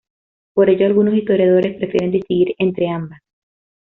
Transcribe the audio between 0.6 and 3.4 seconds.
ello algunos historiadores prefieren distinguir entre ambas.